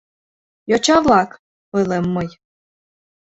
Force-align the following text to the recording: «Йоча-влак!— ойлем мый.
«Йоча-влак!— 0.69 1.31
ойлем 1.75 2.05
мый. 2.15 2.27